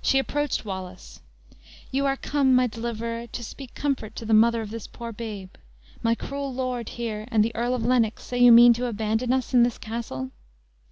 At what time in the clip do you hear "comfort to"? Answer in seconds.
3.74-4.24